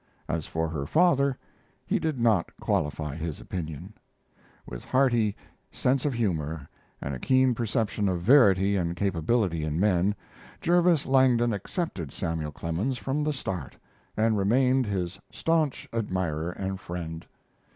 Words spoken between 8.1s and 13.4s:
verity and capability in men, Jervis Langdon accepted Samuel Clemens from the